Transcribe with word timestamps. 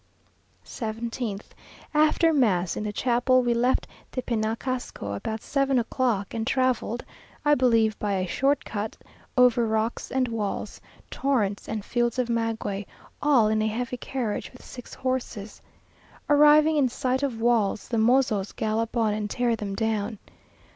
17th. 0.65 1.49
After 1.93 2.33
mass 2.33 2.75
in 2.75 2.83
the 2.83 2.91
chapel 2.91 3.43
we 3.43 3.53
left 3.53 3.85
Tepenacasco 4.11 5.13
about 5.13 5.43
seven 5.43 5.77
o'clock, 5.77 6.33
and 6.33 6.47
travelled 6.47 7.05
(I 7.45 7.53
believe 7.53 7.99
by 7.99 8.13
a 8.13 8.25
short 8.25 8.65
cut) 8.65 8.97
over 9.37 9.67
rocks 9.67 10.09
and 10.11 10.27
walls, 10.27 10.81
torrents 11.11 11.69
and 11.69 11.85
fields 11.85 12.17
of 12.17 12.29
maguey, 12.31 12.87
all 13.21 13.47
in 13.47 13.61
a 13.61 13.67
heavy 13.67 13.97
carriage 13.97 14.51
with 14.51 14.65
six 14.65 14.95
horses. 14.95 15.61
Arriving 16.27 16.77
in 16.77 16.89
sight 16.89 17.21
of 17.21 17.39
walls, 17.39 17.87
the 17.87 17.99
mozos 17.99 18.53
gallop 18.53 18.97
on 18.97 19.13
and 19.13 19.29
tear 19.29 19.55
them 19.55 19.75
down. 19.75 20.17